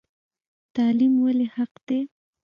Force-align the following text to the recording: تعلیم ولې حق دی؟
تعلیم 0.75 1.13
ولې 1.23 1.47
حق 1.55 1.73
دی؟ 1.87 1.99